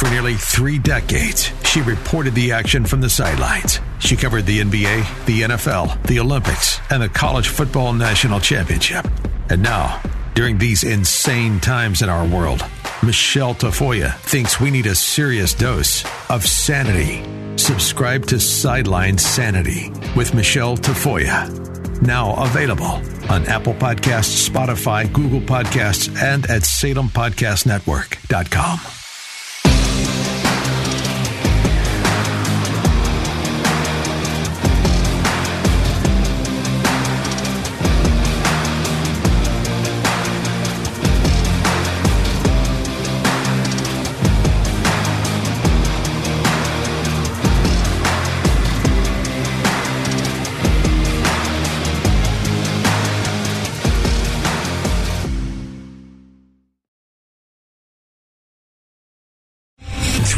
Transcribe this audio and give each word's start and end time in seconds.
For 0.00 0.08
nearly 0.08 0.36
three 0.36 0.78
decades, 0.78 1.52
she 1.62 1.82
reported 1.82 2.34
the 2.34 2.52
action 2.52 2.86
from 2.86 3.02
the 3.02 3.10
sidelines. 3.10 3.80
She 3.98 4.16
covered 4.16 4.46
the 4.46 4.60
NBA, 4.60 5.26
the 5.26 5.42
NFL, 5.42 6.02
the 6.06 6.20
Olympics, 6.20 6.80
and 6.88 7.02
the 7.02 7.10
College 7.10 7.48
Football 7.48 7.92
National 7.92 8.40
Championship. 8.40 9.06
And 9.50 9.62
now, 9.62 10.00
during 10.34 10.56
these 10.56 10.84
insane 10.84 11.60
times 11.60 12.00
in 12.00 12.08
our 12.08 12.26
world, 12.26 12.64
Michele 13.02 13.54
Tafoya 13.54 14.14
thinks 14.20 14.58
we 14.58 14.70
need 14.70 14.86
a 14.86 14.94
serious 14.94 15.52
dose 15.52 16.02
of 16.30 16.46
sanity. 16.46 17.22
Subscribe 17.58 18.24
to 18.28 18.40
Sideline 18.40 19.18
Sanity 19.18 19.92
with 20.16 20.32
Michele 20.32 20.78
Tafoya. 20.78 22.00
Now 22.00 22.42
available 22.42 23.02
on 23.28 23.44
Apple 23.44 23.74
Podcasts, 23.74 24.48
Spotify, 24.48 25.12
Google 25.12 25.42
Podcasts, 25.42 26.08
and 26.22 26.46
at 26.46 26.62
SalemPodcastNetwork.com. 26.62 28.99